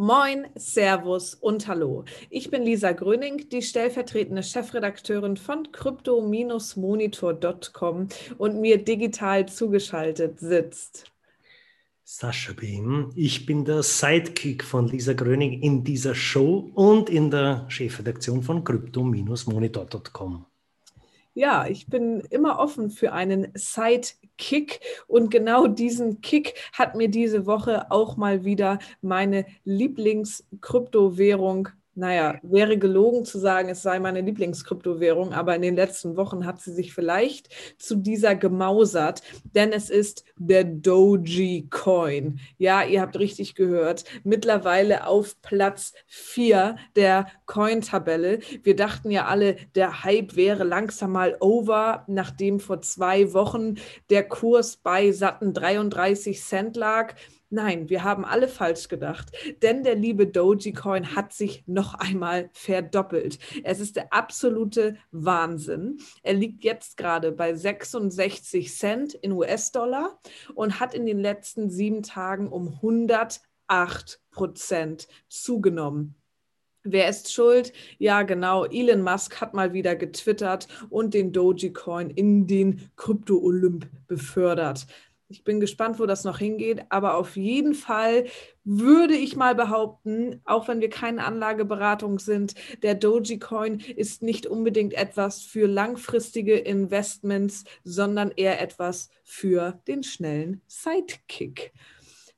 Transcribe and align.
Moin, 0.00 0.46
Servus 0.54 1.34
und 1.34 1.66
Hallo. 1.66 2.04
Ich 2.30 2.52
bin 2.52 2.62
Lisa 2.62 2.92
Gröning, 2.92 3.48
die 3.48 3.62
stellvertretende 3.62 4.44
Chefredakteurin 4.44 5.36
von 5.36 5.72
crypto-monitor.com 5.72 8.08
und 8.38 8.60
mir 8.60 8.84
digital 8.84 9.48
zugeschaltet 9.48 10.38
sitzt. 10.38 11.10
Sascha 12.04 12.52
Behm, 12.52 13.10
ich 13.16 13.44
bin 13.44 13.64
der 13.64 13.82
Sidekick 13.82 14.62
von 14.62 14.86
Lisa 14.86 15.14
Gröning 15.14 15.62
in 15.62 15.82
dieser 15.82 16.14
Show 16.14 16.70
und 16.76 17.10
in 17.10 17.32
der 17.32 17.66
Chefredaktion 17.68 18.44
von 18.44 18.62
crypto-monitor.com. 18.62 20.46
Ja, 21.38 21.68
ich 21.68 21.86
bin 21.86 22.20
immer 22.30 22.58
offen 22.58 22.90
für 22.90 23.12
einen 23.12 23.52
Sidekick. 23.54 24.28
Kick. 24.38 24.80
Und 25.06 25.30
genau 25.30 25.66
diesen 25.66 26.20
Kick 26.20 26.54
hat 26.72 26.94
mir 26.94 27.08
diese 27.08 27.46
Woche 27.46 27.90
auch 27.90 28.16
mal 28.16 28.44
wieder 28.44 28.78
meine 29.02 29.46
Lieblingskryptowährung 29.64 31.68
naja, 31.98 32.38
wäre 32.42 32.78
gelogen 32.78 33.24
zu 33.24 33.38
sagen, 33.38 33.68
es 33.68 33.82
sei 33.82 33.98
meine 33.98 34.20
Lieblingskryptowährung, 34.20 35.32
aber 35.32 35.56
in 35.56 35.62
den 35.62 35.74
letzten 35.74 36.16
Wochen 36.16 36.46
hat 36.46 36.60
sie 36.60 36.72
sich 36.72 36.94
vielleicht 36.94 37.48
zu 37.76 37.96
dieser 37.96 38.36
gemausert, 38.36 39.22
denn 39.54 39.72
es 39.72 39.90
ist 39.90 40.24
der 40.36 40.62
Doji 40.62 41.66
Coin. 41.70 42.38
Ja, 42.56 42.84
ihr 42.84 43.00
habt 43.00 43.18
richtig 43.18 43.56
gehört, 43.56 44.04
mittlerweile 44.22 45.08
auf 45.08 45.42
Platz 45.42 45.92
4 46.06 46.76
der 46.94 47.26
Coin-Tabelle. 47.46 48.38
Wir 48.62 48.76
dachten 48.76 49.10
ja 49.10 49.26
alle, 49.26 49.56
der 49.74 50.04
Hype 50.04 50.36
wäre 50.36 50.62
langsam 50.62 51.12
mal 51.12 51.36
over, 51.40 52.04
nachdem 52.06 52.60
vor 52.60 52.80
zwei 52.80 53.32
Wochen 53.32 53.74
der 54.08 54.22
Kurs 54.22 54.76
bei 54.76 55.10
satten 55.10 55.52
33 55.52 56.40
Cent 56.40 56.76
lag. 56.76 57.14
Nein, 57.50 57.88
wir 57.88 58.04
haben 58.04 58.26
alle 58.26 58.46
falsch 58.46 58.88
gedacht, 58.88 59.32
denn 59.62 59.82
der 59.82 59.94
liebe 59.94 60.26
Dogecoin 60.26 61.16
hat 61.16 61.32
sich 61.32 61.64
noch 61.66 61.94
einmal 61.94 62.50
verdoppelt. 62.52 63.38
Es 63.64 63.80
ist 63.80 63.96
der 63.96 64.12
absolute 64.12 64.98
Wahnsinn. 65.12 65.98
Er 66.22 66.34
liegt 66.34 66.62
jetzt 66.62 66.98
gerade 66.98 67.32
bei 67.32 67.54
66 67.54 68.76
Cent 68.76 69.14
in 69.14 69.32
US-Dollar 69.32 70.18
und 70.54 70.78
hat 70.78 70.92
in 70.92 71.06
den 71.06 71.20
letzten 71.20 71.70
sieben 71.70 72.02
Tagen 72.02 72.48
um 72.48 72.68
108 72.68 74.20
Prozent 74.30 75.08
zugenommen. 75.28 76.18
Wer 76.84 77.08
ist 77.08 77.32
schuld? 77.32 77.72
Ja, 77.98 78.22
genau. 78.22 78.64
Elon 78.64 79.02
Musk 79.02 79.40
hat 79.40 79.52
mal 79.52 79.72
wieder 79.72 79.96
getwittert 79.96 80.68
und 80.90 81.12
den 81.12 81.32
Dogecoin 81.32 82.08
in 82.08 82.46
den 82.46 82.90
Krypto-Olymp 82.96 83.88
befördert. 84.06 84.86
Ich 85.30 85.44
bin 85.44 85.60
gespannt, 85.60 85.98
wo 85.98 86.06
das 86.06 86.24
noch 86.24 86.38
hingeht, 86.38 86.86
aber 86.88 87.16
auf 87.16 87.36
jeden 87.36 87.74
Fall 87.74 88.24
würde 88.64 89.14
ich 89.14 89.36
mal 89.36 89.54
behaupten, 89.54 90.40
auch 90.46 90.68
wenn 90.68 90.80
wir 90.80 90.88
keine 90.88 91.22
Anlageberatung 91.22 92.18
sind, 92.18 92.54
der 92.82 92.94
Dogecoin 92.94 93.80
ist 93.80 94.22
nicht 94.22 94.46
unbedingt 94.46 94.94
etwas 94.94 95.42
für 95.42 95.66
langfristige 95.66 96.56
Investments, 96.56 97.64
sondern 97.84 98.30
eher 98.30 98.62
etwas 98.62 99.10
für 99.22 99.78
den 99.86 100.02
schnellen 100.02 100.62
Sidekick. 100.66 101.74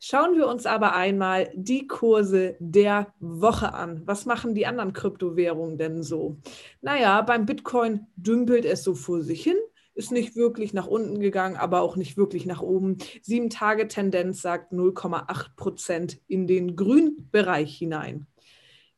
Schauen 0.00 0.36
wir 0.36 0.48
uns 0.48 0.66
aber 0.66 0.96
einmal 0.96 1.52
die 1.54 1.86
Kurse 1.86 2.56
der 2.58 3.14
Woche 3.20 3.72
an. 3.72 4.02
Was 4.06 4.26
machen 4.26 4.54
die 4.54 4.66
anderen 4.66 4.94
Kryptowährungen 4.94 5.78
denn 5.78 6.02
so? 6.02 6.38
Naja, 6.80 7.20
beim 7.22 7.46
Bitcoin 7.46 8.06
dümpelt 8.16 8.64
es 8.64 8.82
so 8.82 8.94
vor 8.94 9.20
sich 9.20 9.44
hin 9.44 9.58
ist 10.00 10.10
nicht 10.12 10.34
wirklich 10.34 10.72
nach 10.72 10.86
unten 10.86 11.20
gegangen, 11.20 11.56
aber 11.56 11.82
auch 11.82 11.94
nicht 11.94 12.16
wirklich 12.16 12.46
nach 12.46 12.62
oben. 12.62 12.96
Sieben 13.20 13.50
Tage 13.50 13.86
Tendenz 13.86 14.40
sagt 14.40 14.72
0,8 14.72 15.54
Prozent 15.56 16.20
in 16.26 16.46
den 16.46 16.74
Grünbereich 16.74 17.76
hinein. 17.76 18.26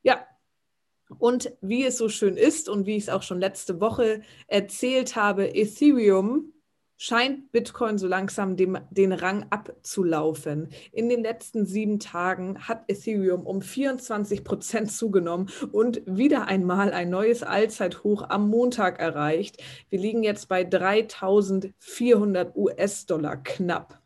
Ja, 0.05 0.25
und 1.19 1.53
wie 1.61 1.85
es 1.85 1.99
so 1.99 2.09
schön 2.09 2.37
ist 2.37 2.69
und 2.69 2.87
wie 2.87 2.97
ich 2.97 3.05
es 3.05 3.09
auch 3.09 3.23
schon 3.23 3.41
letzte 3.41 3.81
Woche 3.81 4.23
erzählt 4.47 5.17
habe, 5.17 5.55
Ethereum 5.57 6.53
scheint 7.03 7.51
Bitcoin 7.51 7.99
so 7.99 8.07
langsam 8.07 8.57
dem, 8.57 8.79
den 8.91 9.13
Rang 9.13 9.47
abzulaufen. 9.51 10.69
In 10.93 11.09
den 11.09 11.25
letzten 11.25 11.67
sieben 11.67 11.99
Tagen 11.99 12.69
hat 12.69 12.85
Ethereum 12.87 13.45
um 13.45 13.61
24 13.61 14.45
Prozent 14.45 14.93
zugenommen 14.93 15.51
und 15.73 16.01
wieder 16.07 16.47
einmal 16.47 16.93
ein 16.93 17.11
neues 17.11 17.43
Allzeithoch 17.43 18.23
am 18.29 18.49
Montag 18.49 19.01
erreicht. 19.01 19.61
Wir 19.91 19.99
liegen 19.99 20.23
jetzt 20.23 20.49
bei 20.49 20.63
3400 20.63 22.55
US-Dollar 22.55 23.37
knapp. 23.39 24.01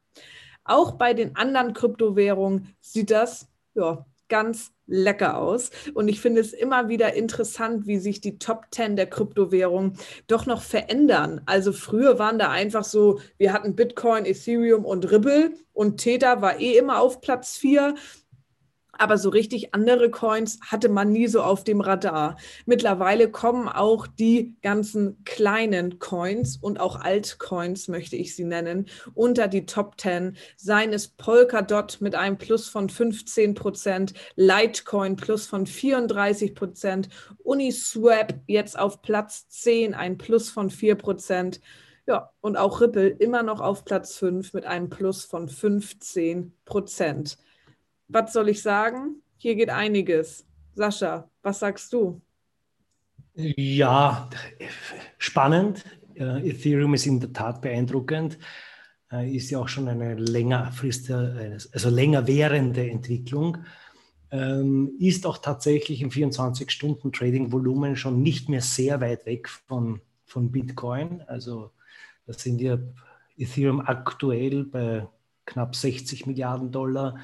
Auch 0.65 0.93
bei 0.93 1.13
den 1.13 1.37
anderen 1.37 1.75
Kryptowährungen 1.75 2.75
sieht 2.81 3.11
das 3.11 3.47
ja, 3.75 4.07
ganz 4.31 4.73
lecker 4.87 5.39
aus. 5.39 5.71
Und 5.95 6.09
ich 6.09 6.21
finde 6.21 6.41
es 6.41 6.53
immer 6.53 6.89
wieder 6.89 7.15
interessant, 7.15 7.87
wie 7.87 7.99
sich 7.99 8.21
die 8.21 8.39
Top 8.39 8.67
10 8.71 8.97
der 8.97 9.07
Kryptowährungen 9.07 9.99
doch 10.27 10.47
noch 10.47 10.63
verändern. 10.63 11.41
Also 11.47 11.73
früher 11.73 12.19
waren 12.19 12.39
da 12.39 12.51
einfach 12.51 12.85
so, 12.85 13.21
wir 13.39 13.53
hatten 13.53 13.77
Bitcoin, 13.77 14.25
Ethereum 14.25 14.85
und 14.85 15.11
Ripple 15.11 15.53
und 15.73 15.99
Tether 15.99 16.41
war 16.41 16.61
eh 16.61 16.77
immer 16.77 17.01
auf 17.01 17.21
Platz 17.21 17.57
4 17.57 17.95
aber 18.99 19.19
so 19.19 19.29
richtig 19.29 19.75
andere 19.75 20.11
Coins 20.11 20.59
hatte 20.63 20.89
man 20.89 21.13
nie 21.13 21.27
so 21.27 21.43
auf 21.43 21.65
dem 21.65 21.81
Radar. 21.81 22.37
Mittlerweile 22.65 23.31
kommen 23.31 23.69
auch 23.69 24.07
die 24.07 24.57
ganzen 24.63 25.23
kleinen 25.25 25.99
Coins 25.99 26.57
und 26.57 26.81
auch 26.81 27.01
Altcoins, 27.01 27.89
möchte 27.89 28.17
ich 28.17 28.35
sie 28.35 28.45
nennen, 28.45 28.87
unter 29.15 29.49
die 29.49 29.67
Top 29.67 30.01
10. 30.01 30.37
Seien 30.57 30.93
es 30.93 31.09
Polkadot 31.09 32.01
mit 32.01 32.15
einem 32.15 32.39
Plus 32.39 32.69
von 32.69 32.89
15 32.89 33.55
Prozent, 33.55 34.15
Litecoin 34.37 35.17
Plus 35.17 35.47
von 35.47 35.67
34 35.67 36.55
Prozent, 36.55 37.09
Uniswap 37.43 38.41
jetzt 38.47 38.79
auf 38.79 39.03
Platz 39.03 39.49
10, 39.49 39.95
ein 39.95 40.19
Plus 40.19 40.51
von 40.51 40.71
4 40.71 40.95
Prozent. 40.97 41.61
Ja, 42.07 42.31
und 42.41 42.57
auch 42.57 42.81
Ripple 42.81 43.09
immer 43.09 43.43
noch 43.43 43.61
auf 43.61 43.85
Platz 43.85 44.17
5 44.17 44.53
mit 44.53 44.65
einem 44.65 44.89
Plus 44.89 45.25
von 45.25 45.49
15 45.49 46.55
Prozent 46.65 47.39
was 48.09 48.33
soll 48.33 48.49
ich 48.49 48.63
sagen? 48.63 49.23
Hier 49.39 49.55
geht 49.55 49.71
einiges. 49.71 50.47
Sascha, 50.75 51.29
was 51.43 51.59
sagst 51.59 51.93
du? 51.93 52.21
Ja, 53.35 54.31
spannend. 55.19 55.85
Ethereum 56.15 56.95
ist 56.95 57.07
in 57.07 57.21
der 57.21 57.33
Tat 57.33 57.61
beeindruckend. 57.61 58.39
Äh, 59.13 59.35
ist 59.35 59.51
ja 59.51 59.59
auch 59.59 59.69
schon 59.69 59.89
eine 59.89 60.15
längerfristige, 60.15 61.59
also 61.73 61.91
länger 61.91 62.27
währende 62.27 62.89
Entwicklung. 62.89 63.59
Ähm, 64.31 64.97
ist 64.99 65.27
auch 65.27 65.39
tatsächlich 65.39 66.03
im 66.03 66.11
24-Stunden-Trading-Volumen 66.11 67.97
schon 67.97 68.23
nicht 68.23 68.49
mehr 68.49 68.63
sehr 68.63 69.01
weit 69.01 69.25
weg 69.27 69.49
von, 69.49 70.01
von 70.25 70.51
Bitcoin. 70.51 71.23
Also 71.27 71.71
da 72.27 72.33
sind 72.33 72.61
ja 72.61 72.79
Ethereum 73.37 73.81
aktuell 73.81 74.65
bei 74.65 75.07
knapp 75.45 75.77
60 75.77 76.27
Milliarden 76.27 76.73
Dollar. 76.73 77.19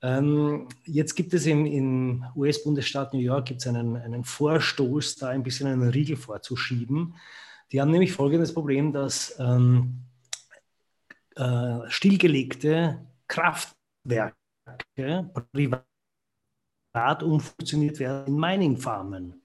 Ähm, 0.00 0.68
jetzt 0.84 1.14
gibt 1.14 1.34
es 1.34 1.46
im, 1.46 1.66
im 1.66 2.24
US-Bundesstaat 2.36 3.14
New 3.14 3.20
York 3.20 3.46
gibt's 3.46 3.66
einen, 3.66 3.96
einen 3.96 4.24
Vorstoß, 4.24 5.16
da 5.16 5.28
ein 5.28 5.42
bisschen 5.42 5.68
einen 5.68 5.88
Riegel 5.88 6.16
vorzuschieben. 6.16 7.14
Die 7.72 7.80
haben 7.80 7.90
nämlich 7.90 8.12
folgendes 8.12 8.54
Problem, 8.54 8.92
dass 8.92 9.36
ähm, 9.38 10.04
äh, 11.38 11.88
stillgelegte 11.88 13.06
Kraftwerke 13.28 14.34
privat 15.52 15.84
umfunktioniert 17.22 18.00
werden 18.00 18.34
in 18.34 18.40
Mining-Farmen. 18.40 19.40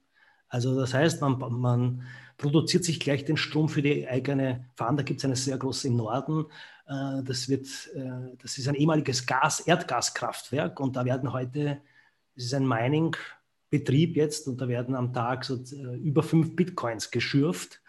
Also 0.48 0.76
das 0.76 0.94
heißt, 0.94 1.22
man, 1.22 1.38
man 1.38 2.08
produziert 2.38 2.84
sich 2.84 3.00
gleich 3.00 3.26
den 3.26 3.38
Strom 3.38 3.70
für 3.70 3.84
die 3.84 4.08
eigene 4.08 4.70
Fahrt. 4.76 5.00
Da 5.00 5.04
gibt 5.04 5.20
es 5.20 5.26
eine 5.26 5.36
sehr 5.36 5.58
große 5.58 5.88
im 5.88 5.98
Norden. 5.98 6.46
Äh, 6.88 7.24
das, 7.24 7.48
wird, 7.48 7.68
äh, 7.94 8.36
das 8.42 8.58
ist 8.58 8.68
ein 8.68 8.76
ehemaliges 8.76 9.26
Gas, 9.28 9.60
Erdgaskraftwerk 9.60 10.80
und 10.80 10.96
da 10.96 11.06
werden 11.06 11.32
heute, 11.32 11.80
es 12.36 12.46
ist 12.46 12.54
ein 12.56 12.68
Mining-Betrieb 12.68 14.16
jetzt 14.16 14.48
und 14.48 14.60
da 14.60 14.68
werden 14.68 14.96
am 14.96 15.14
Tag 15.14 15.46
so 15.46 15.64
über 15.96 16.24
fünf 16.24 16.56
Bitcoins 16.56 17.12
geschürft 17.12 17.82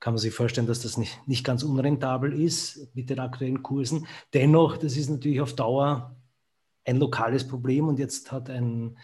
kann 0.00 0.14
man 0.14 0.18
sich 0.18 0.34
vorstellen, 0.34 0.66
dass 0.66 0.82
das 0.82 0.96
nicht, 0.96 1.18
nicht 1.26 1.44
ganz 1.44 1.62
unrentabel 1.62 2.32
ist 2.32 2.94
mit 2.94 3.10
den 3.10 3.18
aktuellen 3.18 3.62
Kursen. 3.62 4.06
Dennoch, 4.34 4.76
das 4.76 4.96
ist 4.96 5.08
natürlich 5.08 5.40
auf 5.40 5.54
Dauer 5.54 6.16
ein 6.84 6.98
lokales 6.98 7.46
Problem 7.46 7.88
und 7.88 7.98
jetzt 7.98 8.30
hat 8.30 8.48
ein, 8.50 8.96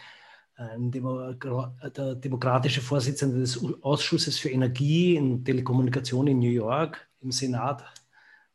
ein 0.55 0.91
Demo, 0.91 1.33
der 1.33 2.15
demokratische 2.15 2.81
Vorsitzende 2.81 3.41
des 3.41 3.59
Ausschusses 3.83 4.39
für 4.39 4.51
Energie 4.51 5.19
und 5.19 5.45
Telekommunikation 5.45 6.29
in 6.29 6.39
New 6.39 6.51
York 6.51 7.09
im 7.21 7.33
Senat, 7.33 7.85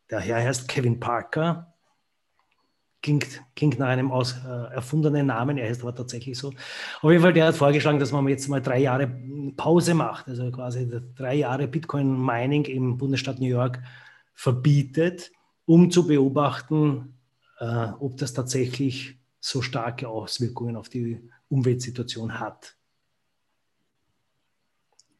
der 0.09 0.19
Herr 0.19 0.43
heißt 0.43 0.67
Kevin 0.67 0.99
Parker, 0.99 1.73
klingt, 3.01 3.41
klingt 3.55 3.79
nach 3.79 3.87
einem 3.87 4.11
aus, 4.11 4.35
äh, 4.45 4.73
erfundenen 4.73 5.27
Namen, 5.27 5.57
er 5.57 5.69
ist 5.69 5.81
aber 5.81 5.93
tatsächlich 5.93 6.37
so. 6.37 6.53
Auf 7.01 7.11
jeden 7.11 7.21
Fall, 7.21 7.33
der 7.33 7.47
hat 7.47 7.55
vorgeschlagen, 7.55 7.99
dass 7.99 8.11
man 8.11 8.27
jetzt 8.27 8.47
mal 8.47 8.61
drei 8.61 8.79
Jahre 8.79 9.07
Pause 9.55 9.93
macht, 9.93 10.27
also 10.27 10.51
quasi 10.51 10.89
drei 11.15 11.35
Jahre 11.35 11.67
Bitcoin-Mining 11.67 12.65
im 12.65 12.97
Bundesstaat 12.97 13.39
New 13.39 13.47
York 13.47 13.79
verbietet, 14.33 15.31
um 15.65 15.91
zu 15.91 16.07
beobachten, 16.07 17.17
äh, 17.59 17.87
ob 17.99 18.17
das 18.17 18.33
tatsächlich 18.33 19.17
so 19.39 19.61
starke 19.61 20.07
Auswirkungen 20.07 20.75
auf 20.75 20.89
die 20.89 21.21
Umweltsituation 21.49 22.39
hat. 22.39 22.76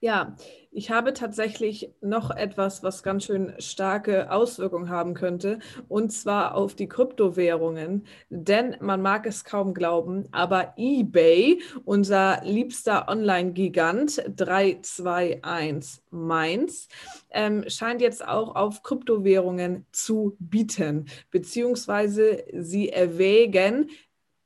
Ja, 0.08 0.38
ich 0.72 0.90
habe 0.90 1.12
tatsächlich 1.12 1.94
noch 2.00 2.32
etwas, 2.32 2.82
was 2.82 3.04
ganz 3.04 3.26
schön 3.26 3.54
starke 3.60 4.32
Auswirkungen 4.32 4.88
haben 4.88 5.14
könnte, 5.16 5.60
und 5.90 6.14
zwar 6.14 6.56
auf 6.56 6.76
die 6.76 6.88
Kryptowährungen. 6.88 8.06
Denn 8.30 8.78
man 8.80 9.02
mag 9.02 9.26
es 9.26 9.44
kaum 9.44 9.74
glauben, 9.74 10.30
aber 10.32 10.76
eBay, 10.78 11.62
unser 11.84 12.42
liebster 12.46 13.10
Online-Gigant 13.10 14.24
321 14.34 16.04
Mainz, 16.10 16.88
ähm, 17.32 17.66
scheint 17.68 18.00
jetzt 18.00 18.26
auch 18.26 18.56
auf 18.56 18.84
Kryptowährungen 18.84 19.86
zu 19.92 20.38
bieten, 20.40 21.10
beziehungsweise 21.32 22.46
sie 22.54 22.88
erwägen, 22.88 23.90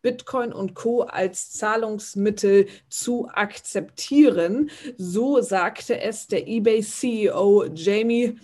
Bitcoin 0.02 0.54
und 0.54 0.74
Co 0.74 1.02
als 1.02 1.52
Zahlungsmittel 1.52 2.68
zu 2.90 3.28
akzeptieren. 3.30 4.70
So 4.98 5.42
sagte 5.42 6.00
es 6.02 6.28
der 6.28 6.48
eBay-CEO 6.48 7.66
Jamie 7.74 8.38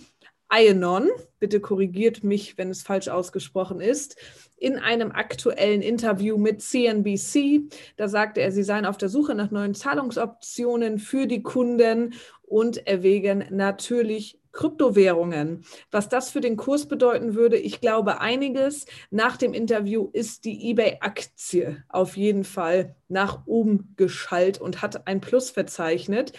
Ionon. 0.50 1.08
Bitte 1.40 1.60
korrigiert 1.60 2.24
mich, 2.24 2.56
wenn 2.56 2.70
es 2.70 2.82
falsch 2.82 3.08
ausgesprochen 3.08 3.80
ist. 3.80 4.16
In 4.56 4.76
einem 4.76 5.12
aktuellen 5.12 5.82
Interview 5.82 6.36
mit 6.36 6.62
CNBC, 6.62 7.68
da 7.96 8.08
sagte 8.08 8.40
er, 8.40 8.50
sie 8.50 8.64
seien 8.64 8.86
auf 8.86 8.96
der 8.96 9.08
Suche 9.08 9.34
nach 9.34 9.50
neuen 9.50 9.74
Zahlungsoptionen 9.74 10.98
für 10.98 11.26
die 11.26 11.42
Kunden 11.42 12.14
und 12.42 12.86
erwägen 12.86 13.44
natürlich 13.50 14.37
Kryptowährungen. 14.52 15.64
Was 15.90 16.08
das 16.08 16.30
für 16.30 16.40
den 16.40 16.56
Kurs 16.56 16.86
bedeuten 16.86 17.34
würde, 17.34 17.56
ich 17.56 17.80
glaube 17.80 18.20
einiges. 18.20 18.86
Nach 19.10 19.36
dem 19.36 19.54
Interview 19.54 20.08
ist 20.12 20.44
die 20.44 20.70
eBay-Aktie 20.70 21.84
auf 21.88 22.16
jeden 22.16 22.44
Fall 22.44 22.96
nach 23.08 23.46
oben 23.46 23.94
geschallt 23.96 24.60
und 24.60 24.82
hat 24.82 25.06
ein 25.06 25.20
Plus 25.20 25.50
verzeichnet. 25.50 26.32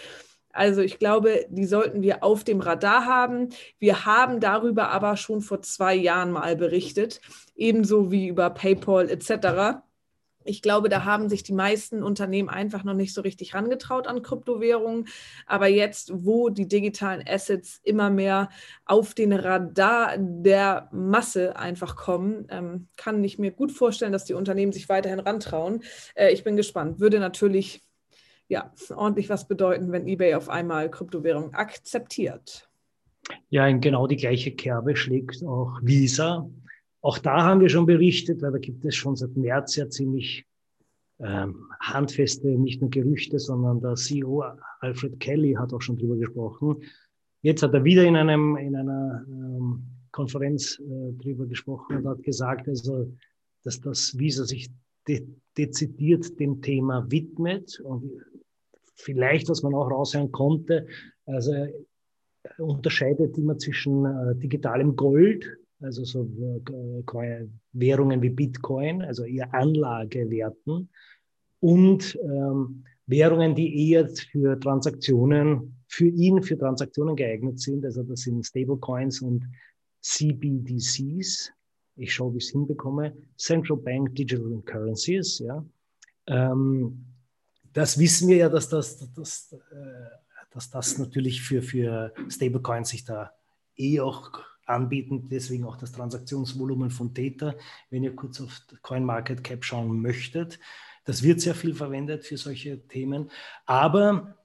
Also 0.52 0.82
ich 0.82 1.00
glaube, 1.00 1.46
die 1.50 1.66
sollten 1.66 2.02
wir 2.02 2.24
auf 2.24 2.44
dem 2.44 2.60
Radar 2.60 3.06
haben. 3.06 3.50
Wir 3.78 4.06
haben 4.06 4.40
darüber 4.40 4.90
aber 4.90 5.16
schon 5.16 5.42
vor 5.42 5.62
zwei 5.62 5.96
Jahren 5.96 6.32
mal 6.32 6.56
berichtet, 6.56 7.22
ebenso 7.56 8.12
wie 8.12 8.28
über 8.28 8.50
PayPal 8.50 9.10
etc. 9.10 9.82
Ich 10.46 10.62
glaube, 10.62 10.90
da 10.90 11.04
haben 11.04 11.30
sich 11.30 11.44
die 11.44 11.54
meisten 11.54 12.02
Unternehmen 12.02 12.50
einfach 12.50 12.84
noch 12.84 12.94
nicht 12.94 13.14
so 13.14 13.22
richtig 13.22 13.54
rangetraut 13.54 14.08
an 14.08 14.22
Kryptowährungen. 14.22 15.08
Aber 15.46 15.68
jetzt, 15.68 16.12
wo 16.26 16.50
die 16.50 16.68
digitalen 16.68 17.24
Assets 17.28 17.80
immer 17.84 18.10
mehr 18.10 18.50
auf 18.86 19.14
den 19.14 19.34
Radar 19.34 20.16
der 20.18 20.90
Masse 20.92 21.58
einfach 21.58 21.96
kommen, 21.96 22.48
ähm, 22.50 22.88
kann 22.96 23.24
ich 23.24 23.38
mir 23.38 23.52
gut 23.52 23.72
vorstellen, 23.72 24.14
dass 24.14 24.26
die 24.26 24.34
Unternehmen 24.34 24.72
sich 24.72 24.88
weiterhin 24.90 25.20
rantrauen. 25.20 25.84
Äh, 26.16 26.32
ich 26.32 26.44
bin 26.44 26.56
gespannt. 26.56 27.00
Würde 27.00 27.20
natürlich 27.20 27.82
ja, 28.48 28.74
ordentlich 28.96 29.30
was 29.30 29.48
bedeuten, 29.48 29.92
wenn 29.92 30.08
eBay 30.08 30.34
auf 30.34 30.50
einmal 30.50 30.90
Kryptowährungen 30.90 31.54
akzeptiert. 31.54 32.68
Ja, 33.50 33.68
in 33.68 33.80
genau 33.80 34.08
die 34.08 34.16
gleiche 34.16 34.52
Kerbe 34.52 34.96
schlägt 34.96 35.44
auch 35.44 35.80
Visa. 35.84 36.50
Auch 37.02 37.18
da 37.18 37.44
haben 37.44 37.62
wir 37.62 37.70
schon 37.70 37.86
berichtet, 37.86 38.42
weil 38.42 38.52
da 38.52 38.58
gibt 38.58 38.84
es 38.86 38.96
schon 38.96 39.16
seit 39.16 39.36
März 39.38 39.76
ja 39.78 39.90
ziemlich 39.90 40.46
ähm, 41.20 41.70
handfeste, 41.80 42.48
nicht 42.48 42.82
nur 42.82 42.90
Gerüchte, 42.90 43.40
sondern 43.40 43.82
der 43.82 43.96
CEO 43.96 44.44
Alfred 44.80 45.20
Kelly 45.20 45.54
hat 45.54 45.74
auch 45.74 45.82
schon 45.82 45.98
drüber 45.98 46.18
gesprochen. 46.18 46.84
Jetzt 47.42 47.64
hat 47.64 47.74
er 47.74 47.84
wieder 47.84 48.04
in, 48.04 48.16
einem, 48.16 48.58
in 48.58 48.76
einer 48.76 49.26
ähm, 49.28 49.84
Konferenz 50.12 50.80
äh, 50.80 51.14
drüber 51.22 51.46
gesprochen 51.46 51.98
und 51.98 52.08
hat 52.08 52.24
gesagt, 52.24 52.68
also, 52.68 53.14
dass 53.64 53.80
das 53.80 54.18
Visa 54.18 54.46
sich 54.46 54.70
de 55.08 55.28
dezidiert 55.58 56.40
dem 56.40 56.62
Thema 56.62 57.10
widmet 57.12 57.82
und 57.82 58.12
vielleicht, 58.96 59.50
was 59.50 59.62
man 59.62 59.74
auch 59.74 59.90
raushören 59.90 60.32
konnte, 60.32 60.88
also 61.26 61.52
er 61.52 61.74
unterscheidet 62.60 63.38
immer 63.38 63.58
zwischen 63.58 64.06
äh, 64.06 64.36
digitalem 64.36 64.96
Gold, 64.96 65.58
also 65.82 66.04
so 66.04 66.24
äh, 66.24 67.48
Währungen 67.74 68.22
wie 68.22 68.30
Bitcoin, 68.30 69.02
also 69.02 69.24
eher 69.24 69.54
Anlagewerten 69.54 70.90
und 71.60 72.18
ähm, 72.24 72.84
Währungen, 73.06 73.56
die 73.56 73.90
eher 73.90 74.08
für 74.10 74.60
Transaktionen, 74.60 75.76
für 75.88 76.08
ihn 76.08 76.44
für 76.44 76.58
Transaktionen 76.58 77.16
geeignet 77.16 77.60
sind. 77.60 77.84
Also 77.86 78.04
das 78.04 78.22
sind 78.22 78.46
Stablecoins 78.46 79.22
und 79.22 79.46
CBDCs. 80.02 81.52
Ich 81.96 82.14
schaue, 82.14 82.34
wie 82.34 82.38
ich 82.38 82.46
es 82.46 82.52
hinbekomme. 82.52 83.16
Central 83.38 83.78
Bank 83.78 84.16
Digital 84.16 84.62
Currencies, 84.66 85.40
ja. 85.40 85.66
Ähm, 86.28 87.06
das 87.74 87.98
wissen 87.98 88.30
wir 88.30 88.38
ja, 88.38 88.50
dass 88.50 88.70
das, 88.70 89.12
dass, 89.14 89.54
äh, 89.54 90.46
dass 90.52 90.70
das 90.70 90.98
natürlich 90.98 91.42
für, 91.42 91.62
für 91.62 92.14
Stablecoins 92.30 92.90
sich 92.90 93.04
da 93.06 93.32
eh 93.76 94.00
auch 94.00 94.49
anbieten, 94.70 95.28
deswegen 95.30 95.66
auch 95.66 95.78
das 95.78 95.92
Transaktionsvolumen 95.92 96.90
von 96.92 97.14
Theta. 97.14 97.56
Wenn 97.90 98.04
ihr 98.04 98.16
kurz 98.16 98.42
auf 98.42 98.62
CoinMarketCap 98.82 99.64
schauen 99.64 100.02
möchtet, 100.02 100.60
das 101.06 101.24
wird 101.24 101.42
sehr 101.42 101.56
viel 101.56 101.74
verwendet 101.74 102.26
für 102.26 102.38
solche 102.38 102.88
Themen, 102.88 103.32
aber 103.66 104.36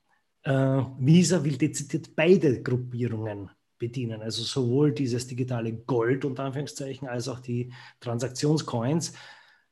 äh, 0.44 0.82
Visa 0.98 1.44
will 1.44 1.56
dezidiert 1.56 2.14
beide 2.14 2.62
Gruppierungen 2.62 3.50
bedienen, 3.78 4.22
also 4.22 4.42
sowohl 4.42 4.92
dieses 4.92 5.26
digitale 5.26 5.72
Gold 5.72 6.24
unter 6.24 6.44
Anführungszeichen 6.44 7.08
als 7.08 7.28
auch 7.28 7.40
die 7.40 7.72
Transaktionscoins. 8.00 9.14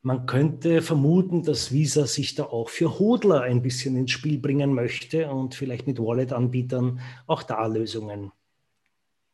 Man 0.03 0.27
könnte 0.27 0.83
vermuten, 0.83 1.45
dass 1.45 1.71
Visa 1.71 2.07
sich 2.07 2.35
da 2.35 2.45
auch 2.45 2.69
für 2.69 2.99
Hodler 2.99 3.43
ein 3.43 3.63
bisschen 3.63 3.97
ins 3.97 4.11
Spiel 4.11 4.39
bringen 4.39 4.75
möchte 4.75 5.31
und 5.31 5.55
vielleicht 5.55 5.87
mit 5.87 6.01
Wallet-Anbietern 6.01 7.01
auch 7.27 7.45
da 7.45 7.65
Lösungen 7.67 8.33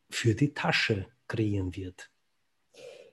für 0.09 0.35
die 0.35 0.53
Tasche 0.53 1.07
kreieren 1.27 1.75
wird. 1.75 2.09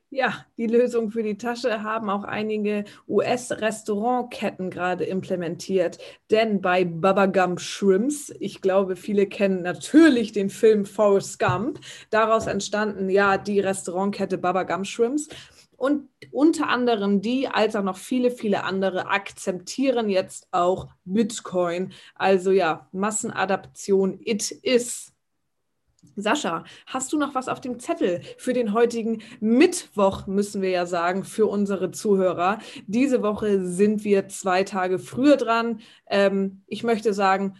Ja, 0.08 0.46
die 0.56 0.68
Lösung 0.68 1.10
für 1.10 1.24
die 1.24 1.36
Tasche 1.36 1.82
haben 1.82 2.10
auch 2.10 2.22
einige 2.22 2.84
US-Restaurantketten 3.08 4.70
gerade 4.70 5.04
implementiert. 5.04 5.98
Denn 6.30 6.60
bei 6.60 6.84
Baba 6.84 7.26
Gump 7.26 7.60
Shrimps, 7.60 8.32
ich 8.38 8.60
glaube, 8.62 8.94
viele 8.94 9.26
kennen 9.26 9.62
natürlich 9.62 10.30
den 10.30 10.48
Film 10.48 10.86
Forrest 10.86 11.40
Gump, 11.40 11.80
daraus 12.10 12.46
entstanden 12.46 13.10
ja 13.10 13.36
die 13.36 13.58
Restaurantkette 13.58 14.38
Baba 14.38 14.62
Gump 14.62 14.86
Shrimps. 14.86 15.28
Und 15.76 16.08
unter 16.30 16.68
anderem 16.68 17.20
die, 17.20 17.48
als 17.48 17.74
auch 17.76 17.82
noch 17.82 17.98
viele, 17.98 18.30
viele 18.30 18.62
andere, 18.62 19.08
akzeptieren 19.08 20.08
jetzt 20.08 20.48
auch 20.52 20.88
Bitcoin. 21.04 21.92
Also 22.14 22.52
ja, 22.52 22.88
Massenadaption, 22.92 24.20
it 24.22 24.50
is. 24.50 25.12
Sascha, 26.16 26.64
hast 26.86 27.12
du 27.12 27.18
noch 27.18 27.34
was 27.34 27.48
auf 27.48 27.60
dem 27.60 27.78
Zettel 27.78 28.22
für 28.38 28.54
den 28.54 28.72
heutigen 28.72 29.22
Mittwoch, 29.40 30.26
müssen 30.26 30.62
wir 30.62 30.70
ja 30.70 30.86
sagen, 30.86 31.24
für 31.24 31.46
unsere 31.46 31.90
Zuhörer? 31.90 32.58
Diese 32.86 33.22
Woche 33.22 33.62
sind 33.62 34.02
wir 34.02 34.28
zwei 34.28 34.64
Tage 34.64 34.98
früher 34.98 35.36
dran. 35.36 35.80
Ähm, 36.08 36.62
ich 36.66 36.82
möchte 36.84 37.12
sagen, 37.12 37.54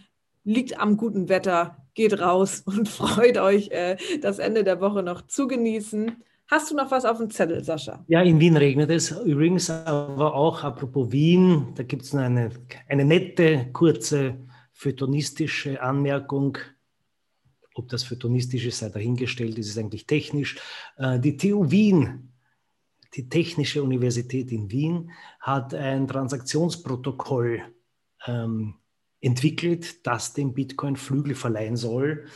liegt 0.45 0.81
am 0.81 0.97
guten 0.97 1.29
Wetter, 1.29 1.77
geht 1.95 2.19
raus 2.19 2.63
und 2.67 2.89
freut 2.89 3.37
euch, 3.37 3.71
äh, 3.71 3.97
das 4.23 4.39
Ende 4.39 4.65
der 4.65 4.81
Woche 4.81 5.03
noch 5.03 5.27
zu 5.27 5.47
genießen. 5.47 6.17
Hast 6.49 6.71
du 6.71 6.77
noch 6.77 6.91
was 6.93 7.05
auf 7.05 7.19
dem 7.19 7.29
Zettel, 7.29 7.63
Sascha? 7.63 8.05
Ja, 8.07 8.23
in 8.23 8.39
Wien 8.41 8.57
regnet 8.57 8.89
es 8.91 9.11
übrigens, 9.11 9.69
aber 9.69 10.35
auch 10.35 10.63
apropos 10.63 11.11
Wien, 11.11 11.75
da 11.75 11.83
gibt 11.83 12.05
es 12.05 12.15
eine, 12.15 12.51
eine 12.89 13.05
nette, 13.05 13.67
kurze, 13.73 14.37
phytonistische 14.73 15.83
Anmerkung 15.83 16.57
Ob 17.77 17.89
das 17.91 18.05
für 18.05 18.19
tonistisch 18.19 18.65
ist, 18.65 18.79
sei 18.79 18.89
dahingestellt, 18.89 19.59
ist 19.59 19.69
es 19.69 19.77
eigentlich 19.77 20.07
technisch. 20.07 20.57
Äh, 20.97 21.21
die 21.21 21.37
TU 21.37 21.71
Wien, 21.71 22.33
die 23.15 23.29
Technische 23.29 23.83
Universität 23.83 24.51
in 24.51 24.71
Wien, 24.71 25.11
hat 25.41 25.75
ein 25.75 26.09
Transaktionsprotokoll 26.09 27.63
ähm, 28.27 28.75
entwickelt, 29.21 30.07
das 30.07 30.33
dem 30.33 30.55
Bitcoin 30.55 30.97
Flügel 30.97 31.35
verleihen 31.35 31.77
soll. 31.77 32.27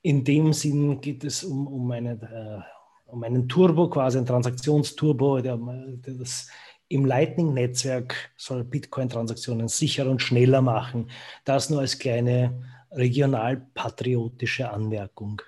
In 0.00 0.24
dem 0.24 0.54
Sinn 0.54 1.02
geht 1.02 1.24
es 1.24 1.44
um, 1.44 1.66
um, 1.66 1.90
eine, 1.90 2.12
äh, 2.12 3.10
um 3.10 3.22
einen 3.22 3.48
Turbo, 3.48 3.90
quasi 3.90 4.16
ein 4.16 4.26
Transaktionsturbo, 4.26 5.42
der, 5.42 5.58
der 5.58 6.14
das 6.14 6.48
im 6.88 7.04
Lightning-Netzwerk 7.04 8.14
soll 8.36 8.64
Bitcoin-Transaktionen 8.64 9.68
sicherer 9.68 10.10
und 10.10 10.22
schneller 10.22 10.62
machen. 10.62 11.10
Das 11.44 11.68
nur 11.68 11.80
als 11.80 11.98
kleine 11.98 12.62
regionalpatriotische 12.96 14.70
Anmerkung. 14.70 15.42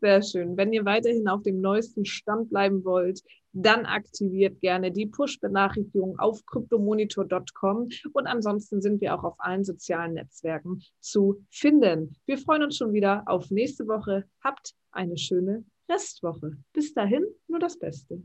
Sehr 0.00 0.22
schön. 0.22 0.56
Wenn 0.56 0.72
ihr 0.72 0.84
weiterhin 0.84 1.26
auf 1.28 1.42
dem 1.42 1.60
neuesten 1.60 2.04
Stand 2.04 2.50
bleiben 2.50 2.84
wollt, 2.84 3.22
dann 3.52 3.86
aktiviert 3.86 4.60
gerne 4.60 4.92
die 4.92 5.06
Push-Benachrichtigung 5.06 6.18
auf 6.18 6.44
cryptomonitor.com 6.46 7.88
und 8.12 8.26
ansonsten 8.26 8.80
sind 8.80 9.00
wir 9.00 9.14
auch 9.14 9.24
auf 9.24 9.34
allen 9.38 9.64
sozialen 9.64 10.14
Netzwerken 10.14 10.82
zu 11.00 11.44
finden. 11.50 12.16
Wir 12.26 12.38
freuen 12.38 12.62
uns 12.62 12.76
schon 12.76 12.92
wieder 12.92 13.24
auf 13.26 13.50
nächste 13.50 13.86
Woche. 13.86 14.24
Habt 14.42 14.74
eine 14.90 15.18
schöne 15.18 15.64
Restwoche. 15.88 16.56
Bis 16.72 16.94
dahin 16.94 17.24
nur 17.48 17.58
das 17.58 17.78
Beste. 17.78 18.22